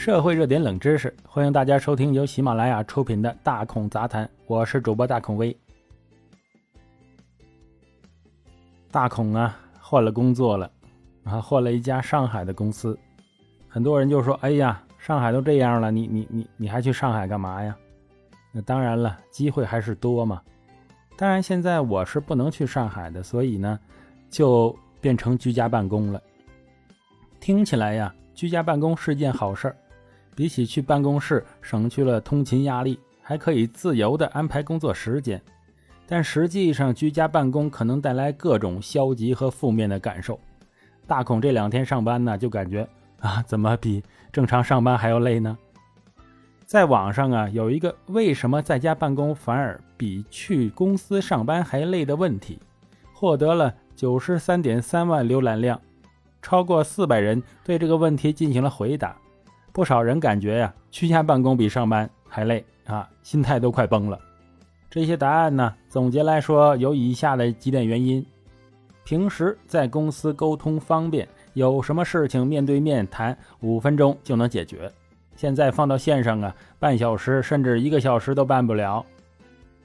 [0.00, 5.54] 社会热点冷知识，欢迎大家收听由喜马拉雅出品的《大孔杂谈》，我是主播大孔威。
[8.90, 10.72] 大孔啊，换了工作了，
[11.24, 12.98] 啊，换了一家上海的公司。
[13.68, 17.76] 很多人就说：“哎呀，上海都这样了，你你你你还去上海干嘛呀？”
[18.52, 20.40] 那当然了，机会还是多嘛。
[21.14, 23.78] 当然，现在我是不能去上海的，所以呢，
[24.30, 26.22] 就变成居家办公了。
[27.38, 29.76] 听起来呀，居家办公是件好事儿，
[30.40, 35.38] 比起去办公室，省去了通勤压力，还可以自由地安排工作时间。
[36.06, 40.40] 但实际上，居家办公可能带来各种消极和负面的感受。
[41.06, 45.58] 大孔这两天上班呢，就感觉啊，怎么比正常上班还要累呢？
[46.64, 52.58] 在网上啊，有一个为什么在家办公反而比去公司上班还累的问题，
[53.12, 55.78] 获得了九十三点三万浏览量，
[56.40, 59.14] 超过四百人对这个问题进行了回答。
[59.72, 64.18] 不少人感觉呀，居家办公比上班还累啊，心态都快崩了。
[64.90, 68.24] 这些答案呢，总结来说有以下的几点原因：
[69.04, 74.90] 平时在公司沟通方便，有什么事情面对面谈，五分钟就能解决；
[75.36, 79.04] 现在放到线上啊，半小时甚至一个小时都办不了。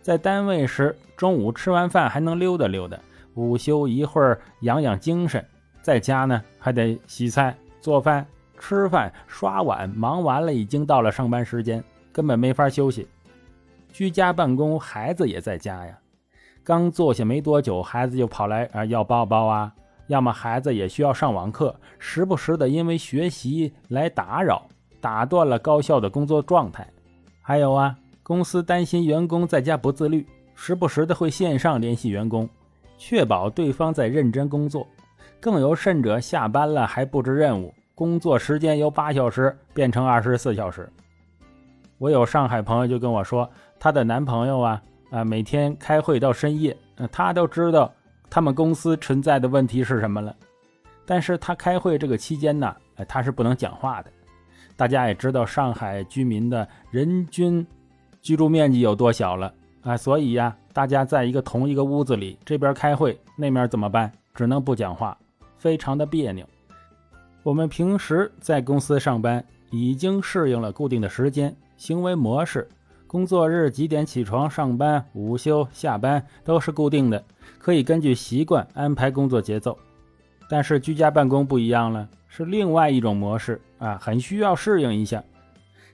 [0.00, 2.98] 在单位时，中午吃完饭还能溜达溜达，
[3.34, 5.42] 午休一会儿养养精神；
[5.82, 8.26] 在家呢，还得洗菜、做饭、
[8.58, 13.06] 吃饭、刷碗，忙完了已经到了上班时间，根本没法休息。
[13.92, 15.98] 居家办公，孩子也在家呀。
[16.62, 19.72] 刚坐下没多久，孩子就跑来啊要抱抱啊。
[20.06, 24.66] 要么孩子也需要上网课，时不时的因为学习来打扰，
[25.00, 26.86] 打断了高效的工作状态。
[27.40, 32.48] 还有啊，公司担心员工在家不自律，时不时的会线上联系员工，
[32.98, 34.86] 确保对方在认真工作。
[35.40, 40.88] 更有甚者，下班了还布置任务，工作时间由八小时变成二十四小时。
[41.98, 43.48] 我有上海朋友就跟我说。
[43.78, 46.74] 她的男朋友啊啊，每天开会到深夜，
[47.12, 47.92] 她都知道
[48.30, 50.34] 他们公司存在的问题是什么了。
[51.04, 52.74] 但是她开会这个期间呢，
[53.06, 54.10] 她是不能讲话的。
[54.74, 57.64] 大家也知道上海居民的人均
[58.22, 59.52] 居住面积有多小了
[59.82, 64.10] 啊，所以呀，大家在一个同一个屋子里，这边开会，那面怎么办？
[64.34, 65.16] 只能不讲话，
[65.58, 66.44] 非常的别扭。
[67.44, 72.66] 我们平时在公司上班，已经适应了固定的时间行为模式。
[73.06, 77.22] 工作日几点起床上班，午休下班都是固定的，
[77.58, 79.78] 可以根据习惯安排工作节奏。
[80.48, 85.22] 但是居家办公不一样了，是另外一种模式啊，很需要适应一下。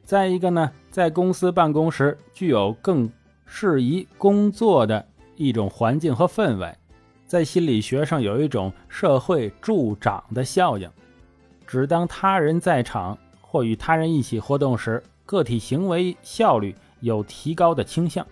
[0.04, 3.10] 再一个呢，在公司办公时具有更
[3.44, 6.72] 适宜工作的一种环境和氛围，
[7.26, 10.88] 在心理学上有一种社会助长的效应，
[11.70, 16.74] 只当他人在场或与他人一起活动时，个体行为效率。
[16.98, 18.26] 有提高的倾向。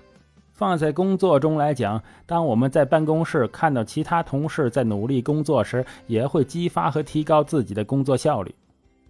[0.53, 8.53] 放在工作中来讲，当我们在办公室看到其他同事在努力工作时，也会激发和提高自己的工作效率。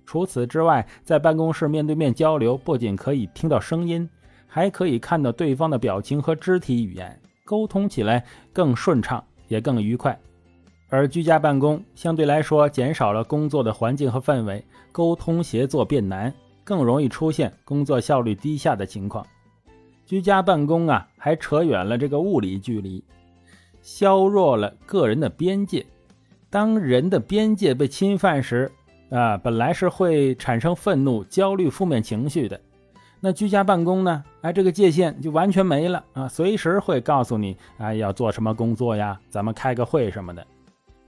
[0.05, 4.09] 除此之外，在办公室面对面交流，不仅可以听到声音，
[4.47, 10.16] 还可以看到对方的表情和肢体语言，沟通起来更顺畅，也更愉快。
[10.91, 16.32] 而居家办公相对来说减少了工作的环境和氛围，沟通协作变难，
[16.65, 19.27] 更容易出现工作效率低下的情况。
[20.06, 23.04] 居家办公啊，还扯远了这个物理距离，
[23.82, 25.84] 削弱了个人的边界。
[26.48, 28.72] 当人的边界被侵犯时，
[29.10, 32.59] 啊，本来是会产生愤怒、焦虑、负面情绪的。
[33.21, 34.25] 那居家办公呢？
[34.41, 39.21] 哎，这个界限就完全没了啊，随时会告诉你，啊，要做什么工作呀？
[39.28, 40.47] 咱们开个会什么的。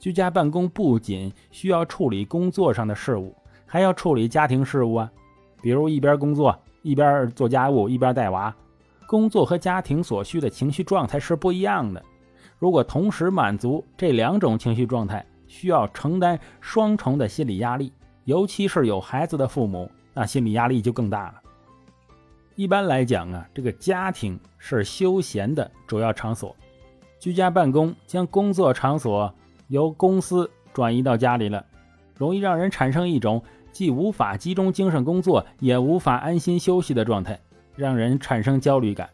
[0.01, 5.13] 居家办公不仅需要处理工作上的事务，还要处理家庭事务啊，
[5.61, 8.53] 比如一边工作一边做家务，一边带娃。
[9.07, 12.03] 工作和家庭所需的情绪状态是不一样的。
[12.59, 17.93] 如果同时满足这两种情绪状态，需要承担双重的心理压力，
[18.25, 21.35] 尤其是有孩子的父母，那心理压力就更大了。
[22.55, 26.57] 一般来讲啊，这个家庭是休闲的主要场所，
[27.19, 29.35] 居家办公将工作场所
[29.71, 31.65] 由公司转移到家里了，
[32.17, 37.39] 容易让人产生一种既无法集中精神工作，也无法安心休息的状态。
[37.77, 39.09] 让人产生焦虑感，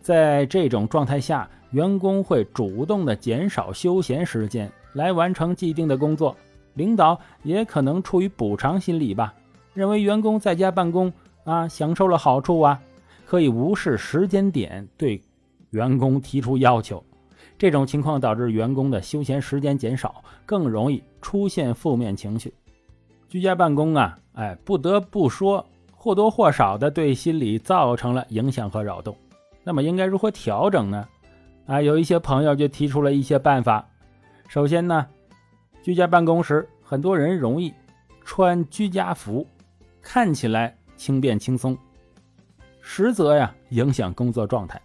[0.00, 6.36] 在这种状态下，员工会主动的减少休闲时间来完成既定的工作，
[6.74, 9.32] 领导也可能出于补偿心理吧，
[9.72, 11.10] 认为员工在家办公
[11.44, 12.78] 啊，享受了好处啊，
[13.24, 15.22] 可以无视时间点对
[15.70, 17.02] 员工提出要求，
[17.58, 22.52] 这种情况导致员工的休闲时间减少，更容易出现负面情绪。
[23.28, 25.64] 居家办公啊，哎，不得不说。
[25.96, 29.16] 或多或少的对心理造成了影响和扰动。
[29.62, 31.08] 那么应该如何调整呢？
[31.64, 33.88] 啊，有一些朋友就提出了一些办法。
[34.46, 35.06] 首先呢，
[35.82, 37.72] 居家办公时，很多人容易
[38.22, 39.46] 穿居家服，
[40.02, 41.74] 看起来轻便轻松，
[42.82, 44.78] 实则呀影响工作状态。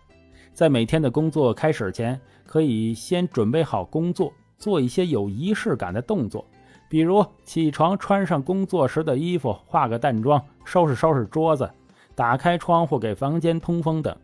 [0.54, 2.18] 在每天的工作开始前，
[2.50, 6.44] 可以先准备好工作，做一些有仪式感的动作，
[6.90, 11.70] 比如起床穿上工作时的衣服，化个淡妆，收拾收拾桌子，
[12.16, 14.18] 打开窗户给房间通风等。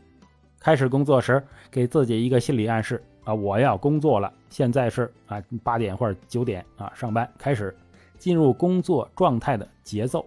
[0.60, 1.39] 开始工作时，
[1.69, 4.33] 给自己一个心理暗示啊，我要工作了。
[4.50, 7.78] 现在是啊八点或者九点啊上班开始，
[8.18, 10.25] 进入工作状态的节奏。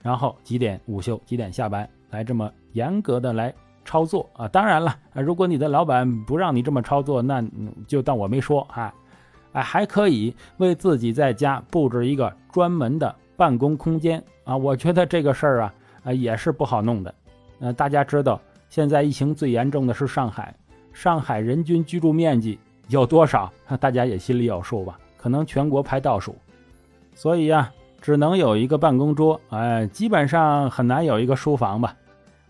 [0.00, 3.54] 然后几点午休，几点下班，来这么严格的来
[3.84, 4.48] 操作啊。
[4.48, 7.44] 当然了啊，如果你的老板不让你这么操作，那
[7.86, 8.92] 就当我没说啊。
[9.52, 14.56] 哎，还可以为自己在家布置一个专门的办公空间啊。
[14.56, 17.14] 我觉得这个事儿啊啊也是不好弄的。
[17.60, 18.40] 呃，大家知道。
[18.70, 20.52] 现在疫情最严重的是上海，
[20.92, 22.58] 上海人均居住面积
[22.88, 23.52] 有多少？
[23.78, 24.98] 大家也心里有数吧？
[25.16, 26.34] 可能全国排倒数，
[27.14, 31.94] 所以呀，只能有一个办公桌，哎，基本上很难有一个书房吧。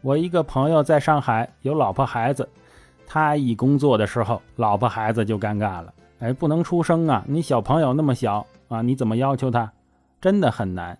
[0.05, 2.47] 我一个朋友在上海有老婆孩子，
[3.07, 7.25] 他一工作的时候，老婆孩子就尴尬了，哎，不能出声啊！
[7.27, 9.73] 你小朋友那么小啊，你怎么要求他？
[10.21, 10.99] 真的很难。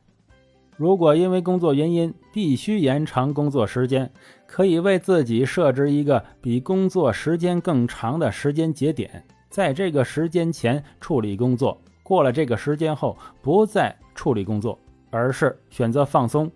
[0.79, 4.11] 如果因为工作原因必须延长工作时间，
[4.47, 14.79] 可以为自己设置一个比工作时间更长的时间节点，在这个时间前处理工作，过了这个时间后不再处理工作，
[15.11, 16.51] 而是选择放松、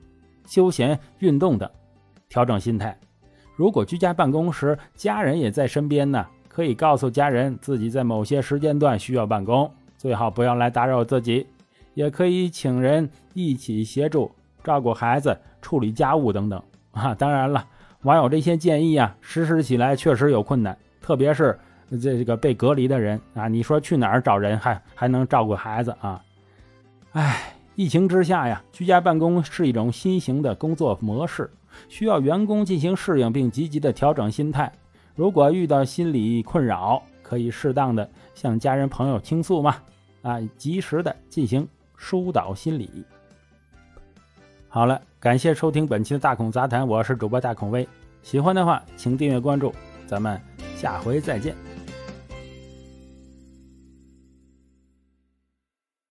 [0.47, 1.71] 休闲、运动等，
[2.29, 2.97] 调整心态。
[3.57, 11.47] 如果居家办公时家人也在身边呢，可以告诉家人自己在某些时间段需要办公，最好不要来打扰自己。
[11.95, 14.31] 也可以请人一起协助
[14.63, 17.13] 照顾孩子、处理家务等等啊！
[17.13, 17.67] 当然了，
[18.03, 21.59] 网友这些建议啊，实施起来确实有困难，特别是
[22.01, 26.23] 这个被隔离的人啊，你说去哪儿找人还还能照顾孩子啊？
[27.15, 31.49] 哎，疫情之下呀，居家办公是一种新型的工作模式，
[31.89, 34.73] 需要员工进行适应并积极的调整心态。
[35.15, 39.77] 如果遇到心理困扰，可以适当的向家人朋友倾诉嘛，
[40.23, 41.69] 啊，及时的进行。
[41.97, 42.91] 疏导心理。
[44.69, 47.87] 好了，感谢收听本期的大孔杂谈，我是主播大孔威。
[48.25, 49.73] 喜欢的话，请订阅关注，
[50.05, 50.41] 咱们
[50.75, 51.78] 下回再见。